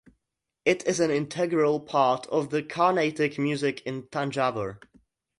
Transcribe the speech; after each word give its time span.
It 0.65 0.83
is 0.87 0.99
an 0.99 1.11
integral 1.11 1.79
part 1.79 2.25
of 2.29 2.49
the 2.49 2.63
Carnatic 2.63 3.37
music 3.37 3.81
in 3.81 4.01
Thanjavur. 4.07 4.79